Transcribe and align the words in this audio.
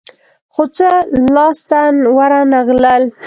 خو 0.53 0.63
څه 0.75 0.89
لاس 1.35 1.57
ته 1.69 1.79
ورنه 2.17 2.59
غلل. 2.67 3.03